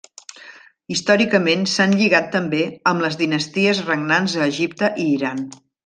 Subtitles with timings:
[0.95, 2.63] Històricament s'han lligat també
[2.93, 5.47] amb les dinasties regnants a Egipte i Iran.